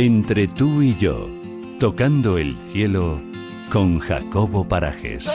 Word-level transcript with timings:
Entre 0.00 0.46
tú 0.46 0.80
y 0.80 0.96
yo, 0.96 1.28
tocando 1.80 2.38
el 2.38 2.56
cielo 2.58 3.20
con 3.72 3.98
Jacobo 3.98 4.62
Parajes. 4.62 5.28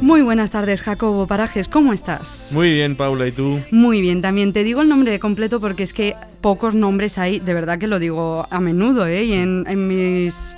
Muy 0.00 0.22
buenas 0.22 0.52
tardes, 0.52 0.80
Jacobo 0.80 1.26
Parajes, 1.26 1.66
¿cómo 1.66 1.92
estás? 1.92 2.52
Muy 2.54 2.72
bien, 2.72 2.94
Paula, 2.94 3.26
¿y 3.26 3.32
tú? 3.32 3.58
Muy 3.72 4.00
bien, 4.00 4.22
también 4.22 4.52
te 4.52 4.62
digo 4.62 4.82
el 4.82 4.88
nombre 4.88 5.18
completo 5.18 5.58
porque 5.58 5.82
es 5.82 5.92
que 5.92 6.14
pocos 6.40 6.76
nombres 6.76 7.18
hay, 7.18 7.40
de 7.40 7.52
verdad 7.52 7.80
que 7.80 7.88
lo 7.88 7.98
digo 7.98 8.46
a 8.48 8.60
menudo, 8.60 9.08
¿eh? 9.08 9.24
Y 9.24 9.32
en, 9.32 9.64
en 9.66 9.88
mis, 9.88 10.54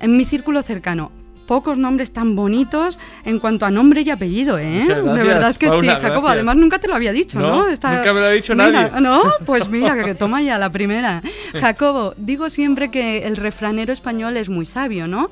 en 0.00 0.16
mi 0.16 0.24
círculo 0.24 0.62
cercano. 0.62 1.10
Pocos 1.46 1.78
nombres 1.78 2.12
tan 2.12 2.34
bonitos 2.36 2.98
en 3.24 3.38
cuanto 3.38 3.66
a 3.66 3.70
nombre 3.70 4.02
y 4.02 4.10
apellido, 4.10 4.58
¿eh? 4.58 4.80
Muchas 4.80 4.96
de 4.96 5.02
gracias, 5.02 5.26
verdad 5.26 5.56
que 5.56 5.66
sí, 5.66 5.70
Paula, 5.72 5.92
Jacobo. 5.96 6.10
gracias. 6.22 6.32
Además, 6.32 6.56
nunca 6.56 6.78
te 6.78 6.88
lo 6.88 6.94
había 6.94 7.12
dicho, 7.12 7.38
¿no? 7.40 7.48
No, 7.48 7.68
nunca 7.68 8.12
me 8.12 8.20
lo 8.20 8.26
ha 8.26 8.30
dicho 8.30 8.54
Mira, 8.54 8.70
nadie. 8.72 9.00
¿No? 9.00 9.22
Pues 9.46 9.68
mira, 9.68 10.04
que 10.04 10.14
toma 10.14 10.42
ya 10.42 10.58
la 10.58 10.70
primera. 10.70 11.22
Jacobo, 11.60 12.14
digo 12.16 12.50
siempre 12.50 12.90
que 12.90 13.26
el 13.26 13.36
refranero 13.36 13.92
español 13.92 14.36
es 14.36 14.48
muy 14.48 14.66
sabio, 14.66 15.06
¿no? 15.06 15.30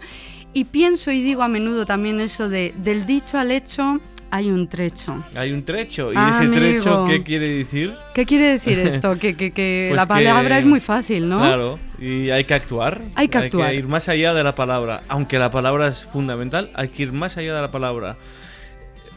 Y 0.52 0.64
pienso 0.64 1.10
y 1.10 1.20
digo 1.20 1.42
a 1.42 1.48
menudo 1.48 1.84
también 1.84 2.20
eso 2.20 2.48
de 2.48 2.72
del 2.76 3.06
dicho 3.06 3.36
al 3.38 3.50
hecho 3.50 3.98
hay 4.30 4.50
un 4.50 4.66
trecho. 4.68 5.22
Hay 5.36 5.52
un 5.52 5.64
trecho. 5.64 6.12
¿Y 6.12 6.16
Amigo. 6.16 6.38
ese 6.40 6.48
trecho 6.48 7.06
qué 7.08 7.22
quiere 7.22 7.48
decir? 7.48 7.94
¿Qué 8.14 8.26
quiere 8.26 8.46
decir 8.48 8.78
esto? 8.84 9.16
Que, 9.18 9.34
que- 9.34 9.52
que 9.52 9.86
Pues 9.88 9.96
la 9.96 10.06
palabra 10.08 10.56
que- 10.56 10.60
es 10.62 10.66
muy 10.66 10.80
fácil, 10.80 11.28
¿no? 11.28 11.38
Claro, 11.38 11.78
y 12.04 12.30
hay 12.30 12.44
que 12.44 12.54
actuar. 12.54 13.02
Hay 13.14 13.28
que 13.28 13.38
actuar. 13.38 13.74
ir 13.74 13.88
más 13.88 14.08
allá 14.08 14.34
de 14.34 14.44
la 14.44 14.54
palabra. 14.54 15.02
Aunque 15.08 15.38
la 15.38 15.50
palabra 15.50 15.88
es 15.88 16.04
fundamental, 16.04 16.70
hay 16.74 16.88
que 16.88 17.04
ir 17.04 17.12
más 17.12 17.36
allá 17.36 17.54
de 17.54 17.62
la 17.62 17.70
palabra. 17.70 18.16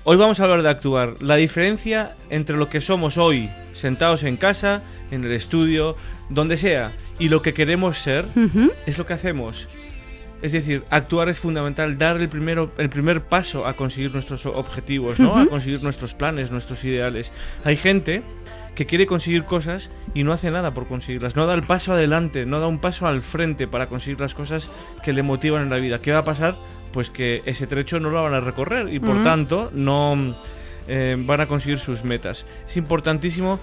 Hoy 0.04 0.16
vamos 0.16 0.40
a 0.40 0.44
hablar 0.44 0.64
de 0.64 0.70
actuar. 0.70 1.16
La 1.22 1.36
diferencia 1.36 2.16
entre 2.30 2.56
lo 2.56 2.70
que 2.70 2.80
somos 2.80 3.18
hoy, 3.18 3.50
sentados 3.74 4.24
en 4.24 4.38
casa, 4.38 4.82
en 5.12 5.26
el 5.26 5.34
estudio, 5.34 5.98
donde 6.30 6.58
sea, 6.58 6.92
y 7.20 7.30
lo 7.30 7.42
que 7.42 7.54
queremos 7.54 7.98
ser, 7.98 8.26
es 8.86 8.98
lo 8.98 9.06
que 9.06 9.14
hacemos. 9.14 9.68
Es 10.42 10.52
decir, 10.52 10.84
actuar 10.92 11.30
es 11.30 11.40
fundamental, 11.40 11.98
dar 11.98 12.22
el, 12.22 12.30
primero, 12.30 12.72
el 12.78 12.90
primer 12.90 13.22
paso 13.22 13.66
a 13.66 13.74
conseguir 13.74 14.14
nuestros 14.14 14.46
objetivos, 14.46 15.20
¿no? 15.20 15.36
A 15.36 15.48
conseguir 15.48 15.82
nuestros 15.84 16.14
planes, 16.14 16.52
nuestros 16.52 16.84
ideales. 16.84 17.32
Hay 17.66 17.76
gente 17.76 18.22
que 18.78 18.86
quiere 18.86 19.08
conseguir 19.08 19.46
cosas 19.46 19.90
y 20.14 20.24
no 20.24 20.34
hace 20.34 20.52
nada 20.52 20.72
por 20.76 20.86
conseguirlas, 20.86 21.36
no 21.36 21.48
da 21.48 21.56
el 21.56 21.64
paso 21.64 21.94
adelante, 21.94 22.46
no 22.46 22.60
da 22.60 22.68
un 22.68 22.78
paso 22.78 23.08
al 23.08 23.24
frente 23.24 23.68
para 23.68 23.88
conseguir 23.88 24.20
las 24.20 24.36
cosas 24.36 24.70
que 25.04 25.14
le 25.14 25.24
motivan 25.24 25.64
en 25.64 25.72
la 25.72 25.78
vida. 25.78 26.00
¿Qué 26.00 26.12
va 26.12 26.20
a 26.20 26.24
pasar? 26.24 26.56
Pues 26.92 27.10
que 27.10 27.42
ese 27.46 27.66
trecho 27.66 28.00
no 28.00 28.12
lo 28.12 28.22
van 28.22 28.36
a 28.36 28.40
recorrer 28.40 28.94
y 28.94 29.00
por 29.00 29.24
tanto 29.24 29.72
no 29.74 30.38
eh, 30.88 31.16
van 31.18 31.42
a 31.42 31.48
conseguir 31.48 31.80
sus 31.80 32.04
metas. 32.04 32.46
Es 32.70 32.78
importantísimo 32.78 33.60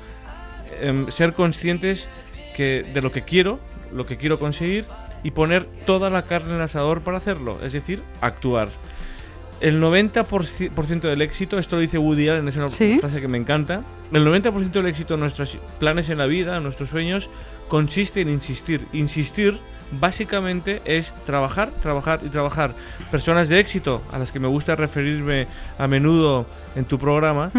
em, 0.81 1.09
ser 1.13 1.33
conscientes 1.33 2.09
que 2.57 2.85
de 2.93 3.01
lo 3.01 3.13
que 3.13 3.23
quiero, 3.23 3.61
lo 3.93 4.07
que 4.07 4.17
quiero 4.17 4.41
conseguir 4.41 4.85
y 5.23 5.31
poner 5.31 5.69
toda 5.87 6.11
la 6.11 6.23
carne 6.23 6.51
en 6.51 6.57
el 6.57 6.63
asador 6.63 7.03
para 7.03 7.19
hacerlo, 7.19 7.61
es 7.63 7.73
decir, 7.73 8.03
actuar. 8.21 8.69
El 9.65 9.81
90% 9.81 11.01
del 11.09 11.23
éxito, 11.23 11.59
esto 11.59 11.77
lo 11.77 11.81
dice 11.81 11.97
Woody 11.97 12.29
Allen, 12.29 12.47
es 12.49 12.57
una 12.57 12.69
Sí. 12.69 12.99
frase 13.01 13.23
que 13.23 13.29
me 13.29 13.39
encanta, 13.39 13.81
el 14.13 14.23
90% 14.23 14.73
del 14.83 14.91
éxito 14.91 15.15
de 15.15 15.21
nuestros 15.21 15.57
planes 15.81 16.11
en 16.11 16.19
la 16.19 16.27
vida, 16.27 16.61
nuestros 16.61 16.91
sueños, 16.91 17.31
consiste 17.69 18.21
en 18.21 18.29
insistir. 18.29 18.87
Insistir 18.93 19.59
básicamente 19.99 20.83
es 20.85 21.15
trabajar, 21.25 21.71
trabajar 21.81 22.21
y 22.27 22.29
trabajar. 22.29 22.75
Personas 23.11 23.49
de 23.49 23.59
éxito, 23.59 24.03
a 24.13 24.19
las 24.19 24.33
que 24.33 24.39
me 24.39 24.49
gusta 24.49 24.77
referirme 24.77 25.47
a 25.79 25.87
menudo 25.87 26.47
en 26.77 26.85
tu 26.85 26.99
programa, 26.99 27.51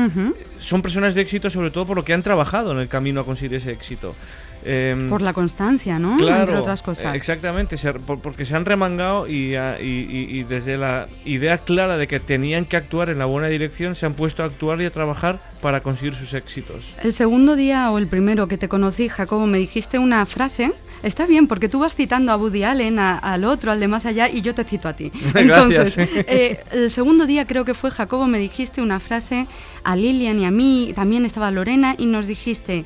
son 0.59 0.83
personas 0.83 1.16
de 1.16 1.22
éxito 1.22 1.50
sobre 1.50 1.72
todo 1.72 1.88
por 1.88 1.95
lo 1.98 2.06
que 2.06 2.14
han 2.14 2.22
trabajado 2.22 2.72
en 2.72 2.78
el 2.78 2.88
camino 2.88 3.22
a 3.22 3.26
conseguir 3.26 3.56
ese 3.56 3.72
éxito. 3.72 4.14
Em, 4.67 5.09
Por 5.09 5.21
la 5.21 5.31
constancia, 5.31 5.99
¿no? 5.99 6.17
Claro, 6.17 6.39
Entre 6.41 6.58
otras 6.58 6.81
cosas. 6.81 7.13
eh, 7.13 7.16
Exactamente, 7.17 7.77
se- 7.77 7.94
por- 7.94 8.20
porque 8.20 8.45
se 8.48 8.55
han 8.55 8.65
remangado 8.65 9.27
y, 9.27 9.55
y- 9.55 9.59
y- 9.81 10.39
y 10.39 10.43
desde 10.43 10.77
la 10.77 11.08
idea 11.23 11.59
clara 11.59 11.98
de 11.98 12.08
que 12.08 12.20
tenían 12.20 12.65
que 12.65 12.75
actuar 12.75 13.09
en 13.09 13.20
la 13.20 13.25
buena 13.25 13.48
dirección, 13.48 13.95
se 13.95 14.08
han 14.08 14.15
puesto 14.15 14.42
a 14.42 14.48
actuar 14.48 14.81
y 14.81 14.86
a 14.86 14.89
trabajar 14.89 15.39
para 15.61 15.81
conseguir 15.81 16.15
sus 16.15 16.33
éxitos. 16.33 16.93
El 17.04 17.14
segundo 17.14 17.55
día 17.55 17.92
o 17.92 17.99
el 17.99 18.08
primero 18.08 18.48
que 18.48 18.58
te 18.58 18.67
conocí, 18.67 19.08
Jacobo, 19.08 19.45
me 19.45 19.59
dijiste 19.59 19.99
una 19.99 20.25
frase. 20.25 20.73
Está 21.04 21.27
bien, 21.27 21.48
porque 21.48 21.70
tú 21.70 21.77
vas 21.80 21.95
citando 21.95 22.31
a 22.31 22.36
Woody 22.36 22.64
Allen, 22.64 22.98
a- 22.98 23.20
al 23.20 23.43
otro, 23.43 23.71
al 23.71 23.80
de 23.80 23.87
más 23.87 24.08
allá, 24.08 24.27
y 24.30 24.42
yo 24.42 24.55
te 24.55 24.64
cito 24.64 24.87
a 24.87 24.93
ti. 24.95 25.11
Gracias. 25.33 25.98
Entonces, 25.99 26.25
eh, 26.27 26.59
el 26.71 26.89
segundo 26.89 27.27
día 27.27 27.45
creo 27.45 27.65
que 27.65 27.75
fue, 27.75 27.92
Jacobo, 27.92 28.25
me 28.25 28.39
dijiste 28.39 28.81
una 28.81 28.99
frase 28.99 29.45
a 29.83 29.95
Lilian 29.95 30.39
y 30.39 30.45
a 30.45 30.52
mí, 30.52 30.92
también 30.95 31.23
estaba 31.25 31.52
Lorena, 31.52 31.93
y 31.99 32.08
nos 32.08 32.25
dijiste, 32.25 32.86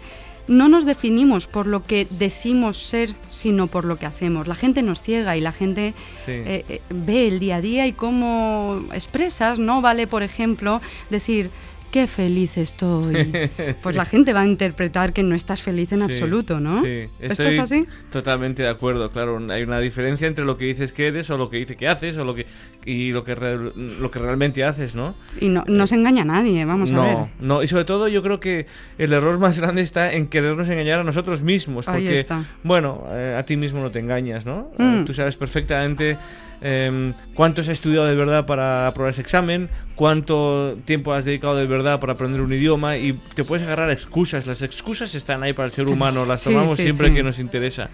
no 0.50 0.68
nos 0.68 0.86
definimos 0.86 1.48
por 1.48 1.68
lo 1.68 1.86
que 1.86 2.06
decimos 2.10 2.76
ser, 2.78 3.14
sino 3.32 3.68
por 3.68 3.86
lo 3.86 3.98
que 3.98 4.06
hacemos. 4.08 4.48
La 4.48 4.56
gente 4.56 4.82
nos 4.82 5.02
ciega 5.02 5.38
y 5.38 5.42
la 5.42 5.52
gente 5.52 5.94
Sí. 6.26 6.32
eh, 6.32 6.66
eh, 6.68 6.82
ve 6.90 7.28
el 7.28 7.40
día 7.40 7.58
a 7.58 7.62
día 7.62 7.88
y 7.88 7.94
cómo 7.94 8.82
expresas, 8.94 9.60
¿no? 9.60 9.82
Vale, 9.82 10.08
por 10.08 10.24
ejemplo, 10.24 10.82
decir, 11.10 11.52
qué 11.92 12.08
feliz 12.08 12.58
estoy. 12.58 13.32
Pues 13.84 13.96
la 13.96 14.06
gente 14.06 14.34
va 14.34 14.42
a 14.42 14.46
interpretar 14.46 15.14
que 15.14 15.24
no 15.24 15.36
estás 15.36 15.62
feliz 15.62 15.92
en 15.92 16.00
Sí, 16.00 16.04
absoluto, 16.06 16.60
¿no? 16.60 16.82
Sí, 16.82 17.08
¿Esto 17.20 17.44
estoy 17.44 17.48
es 17.56 17.60
así? 17.60 17.86
Totalmente 18.12 18.64
de 18.64 18.70
acuerdo, 18.70 19.12
claro. 19.12 19.40
Hay 19.52 19.64
una 19.64 19.80
diferencia 19.80 20.28
entre 20.28 20.46
lo 20.46 20.58
que 20.58 20.66
dices 20.66 20.94
que 20.94 21.08
eres 21.08 21.30
o 21.30 21.38
lo 21.38 21.50
que 21.50 21.58
dices 21.58 21.76
que 21.78 21.88
haces 21.88 22.18
o 22.18 22.26
lo 22.26 22.36
que 22.36 22.46
y 22.86 23.12
lo 23.12 23.24
que 23.24 23.36
re- 23.36 23.58
lo 23.76 24.10
que 24.12 24.20
realmente 24.20 24.64
haces, 24.64 24.96
¿no? 24.96 25.14
Y 25.40 25.50
no, 25.50 25.64
no 25.68 25.86
se 25.88 25.96
engaña 25.96 26.22
a 26.24 26.26
nadie, 26.26 26.64
vamos 26.66 26.92
no, 26.92 27.02
a 27.02 27.06
ver. 27.06 27.18
no, 27.40 27.62
y 27.64 27.68
sobre 27.68 27.86
todo 27.86 28.08
yo 28.08 28.24
creo 28.24 28.40
que 28.40 28.66
el 28.98 29.12
error 29.14 29.38
más 29.38 29.60
grande 29.60 29.82
está 29.82 30.14
en 30.14 30.28
querernos 30.28 30.68
engañar 30.70 31.00
a 31.00 31.04
nosotros 31.04 31.42
mismos. 31.42 31.88
Ahí 31.88 32.04
Porque, 32.04 32.20
está. 32.22 32.44
bueno, 32.64 33.04
eh, 33.10 33.36
a 33.38 33.44
ti 33.44 33.58
mismo 33.58 33.82
no 33.82 33.92
te 33.92 34.00
engañas, 34.00 34.46
¿no? 34.46 34.72
Eh, 34.80 34.84
Mm. 35.02 35.06
tú 35.06 35.14
sabes 35.14 35.36
perfectamente 35.36 36.18
em, 36.62 37.14
cuánto 37.36 37.62
has 37.62 37.68
estudiado 37.68 38.06
de 38.06 38.16
verdad 38.16 38.46
para 38.46 38.88
aprobar 38.88 39.12
ese 39.14 39.22
examen, 39.22 39.70
cuánto 39.96 40.78
tiempo 40.86 41.14
has 41.14 41.26
dedicado 41.26 41.56
de 41.56 41.68
verdad 41.68 42.00
para 42.00 42.14
aprender 42.14 42.42
un 42.42 42.52
idioma 42.54 42.98
y 42.98 43.14
te 43.34 43.44
puedes 43.44 43.66
agarrar 43.66 43.90
excusas. 43.92 44.48
Las 44.48 44.62
excusas 44.62 45.14
están 45.16 45.44
ahí 45.44 45.54
para 45.54 45.68
el 45.68 45.72
ser 45.72 45.88
humano, 45.90 46.26
las 46.26 46.42
Sí, 46.42 46.50
tomamos 46.50 46.78
sí, 46.78 46.84
siempre 46.84 47.10
sí. 47.10 47.14
que 47.16 47.24
nos 47.24 47.40
interesa. 47.40 47.90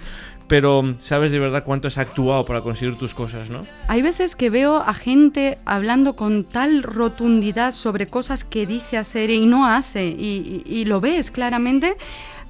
Pero 0.48 0.96
sabes 1.00 1.32
de 1.32 1.40
verdad 1.40 1.64
cuánto 1.64 1.88
has 1.88 1.98
actuado 1.98 2.46
para 2.46 2.62
conseguir 2.62 2.98
tus 3.00 3.16
cosas, 3.16 3.50
¿no? 3.50 3.66
Hay 3.88 4.02
veces 4.04 4.36
que 4.36 4.50
veo 4.52 4.78
a 4.78 4.94
gente 4.94 5.58
hablando 5.66 6.16
con 6.16 6.44
tal 6.44 6.84
rotundidad 6.84 7.72
sobre 7.72 8.08
cosas 8.08 8.44
que 8.44 8.68
dice 8.68 8.98
hacer 8.98 9.32
y 9.32 9.46
no 9.48 9.66
hace, 9.68 10.06
y, 10.08 10.64
y- 10.68 10.72
y 10.82 10.86
lo 10.86 11.02
ves 11.02 11.32
claramente. 11.32 11.98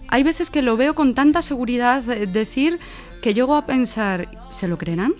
Hay 0.09 0.23
veces 0.23 0.49
que 0.49 0.61
lo 0.61 0.75
veo 0.77 0.93
con 0.93 1.15
tanta 1.15 1.41
seguridad 1.41 2.07
eh, 2.09 2.27
decir 2.27 2.79
que 3.21 3.33
llego 3.33 3.55
a 3.55 3.65
pensar, 3.65 4.27
¿se 4.51 4.67
lo 4.67 4.77
creerán? 4.77 5.13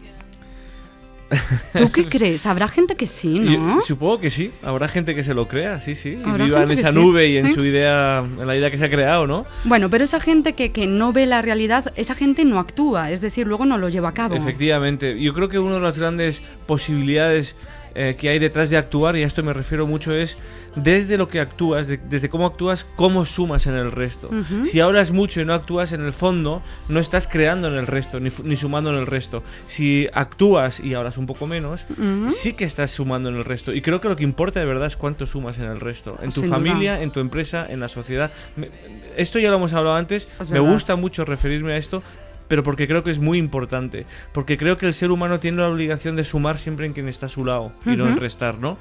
¿Tú 1.78 1.92
qué 1.92 2.06
crees? 2.06 2.46
Habrá 2.46 2.68
gente 2.68 2.96
que 2.96 3.08
sí, 3.08 3.40
¿no? 3.40 3.82
supongo 3.82 4.20
que 4.20 4.30
sí, 4.32 4.52
habrá 4.62 4.88
gente 4.88 5.16
que 5.16 5.24
se 5.24 5.34
lo 5.34 5.48
crea, 5.48 5.82
sí, 5.82 5.96
sí, 5.96 6.10
y 6.24 6.32
viva 6.44 6.64
en 6.64 6.72
esa 6.72 6.90
sí. 6.92 6.96
nube 6.96 7.28
y 7.28 7.38
en 7.38 7.48
Sí. 7.48 7.54
su 7.56 7.66
idea, 7.66 8.20
en 8.20 8.46
la 8.46 8.56
idea 8.56 8.70
que 8.70 8.78
se 8.78 8.86
ha 8.86 8.90
creado, 8.90 9.26
¿no? 9.28 9.46
Bueno, 9.64 9.90
pero 9.90 10.04
esa 10.04 10.20
gente 10.20 10.54
que, 10.54 10.72
que 10.72 10.88
no 10.88 11.14
ve 11.14 11.26
la 11.26 11.42
realidad, 11.42 11.92
esa 11.96 12.16
gente 12.16 12.46
no 12.46 12.60
actúa, 12.60 13.12
es 13.12 13.22
decir, 13.22 13.48
luego 13.48 13.66
no 13.66 13.78
lo 13.78 13.90
lleva 13.90 14.10
a 14.10 14.14
cabo. 14.14 14.36
Efectivamente, 14.36 15.20
yo 15.20 15.34
creo 15.34 15.50
que 15.50 15.58
una 15.60 15.76
de 15.76 15.82
las 15.82 15.98
grandes 15.98 16.42
posibilidades 16.68 17.56
eh, 17.96 18.16
que 18.20 18.30
hay 18.30 18.40
detrás 18.40 18.70
de 18.70 18.78
actuar, 18.78 19.16
y 19.16 19.24
a 19.24 19.28
esto 19.28 19.42
me 19.42 19.54
refiero 19.54 19.88
mucho, 19.88 20.14
es 20.14 20.38
desde 20.76 21.18
lo 21.18 21.30
que 21.30 21.40
actúas, 21.40 21.88
de- 21.88 21.96
desde 21.98 22.28
cómo 22.28 22.46
actúas, 22.46 22.86
cómo 22.98 23.26
sumas 23.26 23.66
en 23.68 23.76
el 23.76 23.92
resto. 23.92 24.28
Ujú. 24.28 24.66
Si 24.66 24.82
hablas 24.82 25.12
mucho 25.12 25.40
y 25.40 25.46
no 25.46 25.54
actúas 25.54 25.94
en 25.94 26.02
el 26.04 26.12
fondo, 26.12 26.62
no 26.90 27.00
estás 27.00 27.28
creando 27.28 27.70
en 27.70 27.76
el 27.76 27.88
resto, 27.88 28.20
ni, 28.20 28.58
sumando 28.58 28.90
en 28.90 28.98
el 28.98 29.06
resto. 29.08 29.42
Si 29.68 30.10
actúas 30.14 30.82
y 30.82 30.94
hablas 30.94 31.18
un 31.18 31.26
poco 31.26 31.48
menos, 31.48 31.86
sí 32.30 32.52
que 32.54 32.66
estás 32.66 32.92
sumando 32.92 33.30
en 33.30 33.36
el 33.38 33.46
resto. 33.46 33.74
Y 33.74 33.82
creo 33.82 34.02
que 34.02 34.10
lo 34.10 34.18
que 34.18 34.24
importa 34.26 34.60
de 34.60 34.66
verdad 34.66 34.88
es 34.88 34.98
cuánto 34.98 35.26
sumas 35.26 35.58
en 35.58 35.64
el 35.66 35.80
resto. 35.80 36.18
En 36.22 36.32
tu 36.32 36.42
Sin 36.42 36.50
duda. 36.50 36.58
familia, 36.58 37.02
en 37.02 37.12
tu 37.12 37.22
empresa, 37.22 37.66
en 37.70 37.80
la 37.80 37.88
sociedad. 37.88 38.32
Me- 38.58 38.70
esto 39.16 39.40
ya 39.40 39.50
lo 39.52 39.56
hemos 39.56 39.72
hablado 39.72 39.96
antes. 39.96 40.28
Es 40.42 40.50
me 40.50 40.60
verdad. 40.60 40.74
gusta 40.74 40.96
mucho 40.98 41.24
referirme 41.24 41.72
a 41.72 41.78
esto. 41.78 42.04
Pero 42.48 42.64
porque 42.64 42.88
creo 42.88 43.04
que 43.04 43.12
es 43.12 43.20
muy 43.20 43.38
importante. 43.38 44.06
Porque 44.34 44.58
creo 44.58 44.78
que 44.78 44.86
el 44.88 44.94
ser 44.94 45.12
humano 45.12 45.40
tiene 45.40 45.58
la 45.62 45.70
obligación 45.70 46.16
de 46.16 46.24
sumar 46.24 46.58
siempre 46.58 46.86
en 46.86 46.94
quien 46.94 47.08
está 47.08 47.26
a 47.26 47.30
su 47.30 47.46
lado. 47.46 47.72
Y 47.86 47.96
no 47.96 48.08
en 48.08 48.18
restar, 48.18 48.58
¿no? 48.60 48.78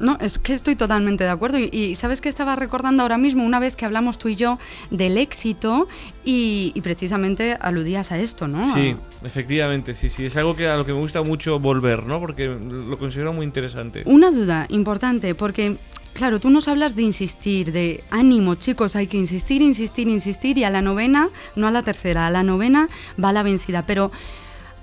No, 0.00 0.18
es 0.20 0.38
que 0.38 0.54
estoy 0.54 0.74
totalmente 0.74 1.24
de 1.24 1.30
acuerdo. 1.30 1.58
Y, 1.58 1.70
y 1.72 1.94
sabes 1.94 2.20
que 2.20 2.28
estaba 2.28 2.56
recordando 2.56 3.02
ahora 3.02 3.16
mismo 3.16 3.44
una 3.44 3.60
vez 3.60 3.76
que 3.76 3.84
hablamos 3.84 4.18
tú 4.18 4.28
y 4.28 4.36
yo 4.36 4.58
del 4.90 5.18
éxito 5.18 5.88
y, 6.24 6.72
y 6.74 6.80
precisamente 6.80 7.56
aludías 7.60 8.10
a 8.10 8.18
esto, 8.18 8.48
¿no? 8.48 8.72
Sí, 8.74 8.96
efectivamente, 9.22 9.94
sí, 9.94 10.08
sí. 10.08 10.26
Es 10.26 10.36
algo 10.36 10.56
que 10.56 10.66
a 10.66 10.76
lo 10.76 10.84
que 10.84 10.92
me 10.92 10.98
gusta 10.98 11.22
mucho 11.22 11.60
volver, 11.60 12.04
¿no? 12.04 12.18
Porque 12.18 12.48
lo 12.48 12.98
considero 12.98 13.32
muy 13.32 13.46
interesante. 13.46 14.02
Una 14.06 14.30
duda 14.30 14.66
importante, 14.68 15.34
porque, 15.34 15.76
claro, 16.14 16.40
tú 16.40 16.48
nos 16.48 16.68
hablas 16.68 16.96
de 16.96 17.02
insistir, 17.02 17.72
de 17.72 18.02
ánimo, 18.10 18.54
chicos, 18.54 18.96
hay 18.96 19.06
que 19.06 19.18
insistir, 19.18 19.60
insistir, 19.60 20.08
insistir, 20.08 20.56
y 20.56 20.64
a 20.64 20.70
la 20.70 20.80
novena, 20.80 21.28
no 21.56 21.66
a 21.66 21.70
la 21.70 21.82
tercera, 21.82 22.26
a 22.26 22.30
la 22.30 22.42
novena 22.42 22.88
va 23.22 23.32
la 23.32 23.42
vencida. 23.42 23.84
Pero 23.84 24.10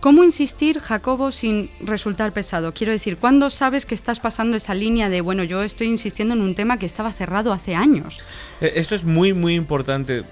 ¿Cómo 0.02 0.24
insistir, 0.24 0.80
Jacobo, 0.80 1.32
sin 1.32 1.70
resultar 1.80 2.34
pesado? 2.34 2.74
Quiero 2.74 2.92
decir, 2.92 3.18
¿cuándo 3.18 3.52
sabes 3.52 3.86
que 3.86 3.94
estás 3.94 4.20
pasando 4.20 4.58
esa 4.58 4.74
línea 4.74 5.10
de, 5.10 5.22
bueno, 5.22 5.44
yo 5.44 5.62
estoy 5.62 5.90
insistiendo 5.90 6.34
en 6.34 6.42
un 6.42 6.56
tema 6.56 6.80
que 6.80 6.88
estaba 6.88 7.12
cerrado 7.12 7.54
hace 7.54 7.76
años? 7.76 8.18
Eh, 8.62 8.74
Esto 8.78 8.96
es 8.96 9.04
muy, 9.04 9.34
muy 9.34 9.54
importante. 9.54 10.24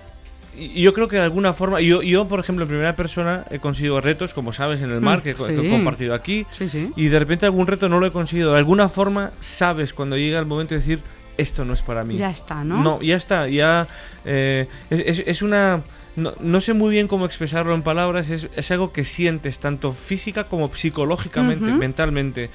Yo 0.58 0.94
creo 0.94 1.08
que 1.08 1.16
de 1.18 1.22
alguna 1.22 1.54
forma, 1.54 1.80
yo, 1.80 2.02
yo 2.02 2.28
por 2.28 2.40
ejemplo, 2.40 2.64
en 2.64 2.70
primera 2.70 2.96
persona 2.96 3.46
he 3.52 3.60
conseguido 3.60 4.02
retos, 4.02 4.34
como 4.34 4.52
sabes, 4.52 4.82
en 4.82 4.92
el 4.92 5.00
mar, 5.00 5.20
Mm, 5.20 5.22
que, 5.22 5.34
co- 5.36 5.46
que 5.48 5.56
sí. 5.58 5.66
he 5.66 5.70
compartido 5.70 6.14
aquí, 6.14 6.46
Sí, 6.52 6.68
sí. 6.68 6.92
y 6.96 7.06
de 7.08 7.20
repente 7.20 7.46
algún 7.46 7.68
reto 7.68 7.88
no 7.88 8.00
lo 8.00 8.08
he 8.08 8.12
conseguido. 8.12 8.52
De 8.54 8.58
alguna 8.58 8.90
forma 8.90 9.32
sabes 9.40 9.94
cuando 9.94 10.18
llega 10.18 10.40
el 10.40 10.46
momento 10.46 10.74
de 10.74 10.80
decir, 10.82 11.00
esto 11.38 11.64
no 11.64 11.74
es 11.74 11.82
para 11.82 12.04
mí. 12.04 12.18
Ya 12.18 12.30
está, 12.30 12.64
¿no? 12.66 12.84
No, 12.84 13.02
ya 13.02 13.16
está, 13.16 13.48
ya 13.48 13.88
eh, 14.26 14.68
es, 14.90 15.24
es- 15.26 15.42
una... 15.42 15.82
No, 16.16 16.34
no 16.42 16.60
sé 16.60 16.74
muy 16.74 16.90
bien 16.92 17.08
cómo 17.08 17.26
expresarlo 17.26 17.74
en 17.74 17.82
palabras, 17.82 18.30
es, 18.30 18.50
es 18.54 18.72
algo 18.72 18.92
que 18.92 19.06
sientes 19.06 19.60
tanto 19.60 19.94
física 19.94 20.46
como 20.46 20.74
psicológicamente, 20.76 21.70
Ujú. 21.70 21.78
mentalmente. 21.80 22.50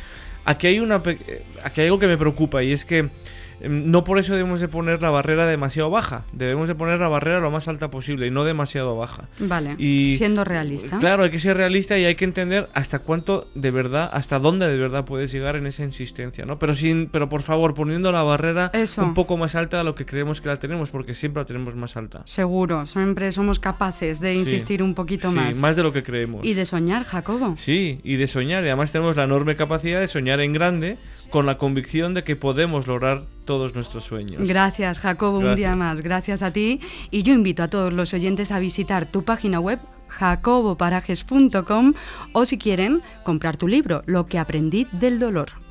Aquí 0.45 0.67
hay, 0.67 0.81
una, 0.81 1.01
eh, 1.07 1.43
aquí 1.63 1.81
hay 1.81 1.87
algo 1.87 1.99
que 1.99 2.09
me 2.09 2.19
preocupa 2.19 2.63
y 2.63 2.73
es 2.73 2.85
que 2.85 3.09
no 3.61 4.05
por 4.05 4.19
eso 4.19 4.33
debemos 4.33 4.61
de 4.61 4.69
poner 4.69 5.03
la 5.03 5.11
barrera 5.11 5.47
demasiado 5.47 5.91
baja, 5.91 6.25
debemos 6.33 6.69
de 6.69 6.75
poner 6.75 6.99
la 6.99 7.09
barrera 7.09 7.41
lo 7.41 7.51
más 7.51 7.69
alta 7.69 7.91
posible 7.91 8.27
y 8.27 8.31
no 8.31 8.45
demasiado 8.45 8.97
baja. 8.97 9.25
Vale, 9.39 9.75
Y- 9.79 10.17
siendo 10.17 10.45
realista. 10.45 10.99
Claro, 10.99 11.25
hay 11.25 11.31
que 11.31 11.41
ser 11.41 11.57
realista 11.57 11.99
y 11.99 12.05
hay 12.05 12.15
que 12.15 12.25
entender 12.25 12.69
hasta 12.75 12.99
cuánto 13.01 13.47
de 13.55 13.71
verdad, 13.71 14.11
hasta 14.13 14.39
dónde 14.39 14.69
de 14.69 14.79
verdad 14.79 15.05
puedes 15.05 15.33
llegar 15.33 15.57
en 15.57 15.67
esa 15.67 15.83
insistencia, 15.85 16.45
¿no? 16.45 16.59
Pero 16.59 16.75
sin, 16.77 17.07
pero 17.09 17.29
por 17.29 17.43
favor, 17.43 17.75
poniendo 17.75 18.13
la 18.13 18.23
barrera 18.23 18.71
Eso. 18.75 19.03
un 19.03 19.15
poco 19.15 19.37
más 19.37 19.55
alta 19.55 19.79
de 19.79 19.85
lo 19.85 19.95
que 19.95 20.07
creemos 20.07 20.41
que 20.41 20.49
la 20.49 20.59
tenemos, 20.59 20.91
porque 20.91 21.15
siempre 21.15 21.43
la 21.43 21.47
tenemos 21.47 21.75
más 21.75 21.97
alta. 21.97 22.23
Seguro, 22.25 22.87
siempre 22.87 23.31
somos 23.33 23.59
capaces 23.61 24.21
de 24.21 24.35
Sí. 24.35 24.41
insistir 24.41 24.83
un 24.83 24.95
poquito 24.95 25.31
sí, 25.31 25.37
más. 25.61 25.77
de 25.77 25.83
lo 25.83 25.93
que 25.93 26.03
creemos. 26.03 26.45
Y 26.45 26.55
de 26.55 26.67
soñar, 26.67 27.05
Jacobo. 27.05 27.55
Sí, 27.59 28.01
y 28.05 28.17
de 28.17 28.27
soñar. 28.27 28.63
Y 28.65 28.69
además 28.69 28.93
tenemos 28.93 29.17
la 29.17 29.25
enorme 29.25 29.57
capacidad 29.57 30.01
de 30.01 30.09
soñar 30.09 30.41
en 30.41 30.53
grande 30.53 30.97
con 31.35 31.47
la 31.47 31.59
convicción 31.59 32.15
de 32.15 32.23
que 32.23 32.37
podemos 32.37 32.87
lograr 32.87 33.25
todos 33.45 33.75
nuestros 33.75 34.05
sueños. 34.05 34.47
Gracias, 34.47 35.01
Jacobo, 35.01 35.41
un 35.41 35.57
día 35.57 35.75
más. 35.75 36.01
Gracias 36.01 36.43
a 36.43 36.53
ti. 36.53 36.79
Y 37.11 37.25
yo 37.25 37.35
invito 37.35 37.65
a 37.65 37.67
todos 37.67 37.93
los 37.93 38.15
oyentes 38.15 38.53
a 38.53 38.61
visitar 38.61 39.05
tu 39.05 39.25
página 39.25 39.59
web 39.59 39.81
jacoboparajes.com 40.07 41.95
o 42.35 42.45
si 42.45 42.57
quieren 42.57 43.03
comprar 43.25 43.57
tu 43.57 43.67
libro, 43.67 44.05
Lo 44.07 44.27
que 44.27 44.39
aprendí 44.39 44.87
del 44.93 45.19
dolor. 45.19 45.64